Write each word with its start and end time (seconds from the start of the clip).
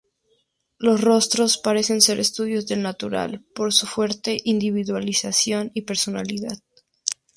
Los 0.79 1.01
rostros 1.01 1.59
parecen 1.59 2.01
ser 2.01 2.19
estudios 2.19 2.65
del 2.65 2.81
natural, 2.81 3.45
por 3.53 3.71
su 3.71 3.85
fuerte 3.85 4.39
individualización 4.45 5.69
y 5.75 5.83
personalidad. 5.83 6.57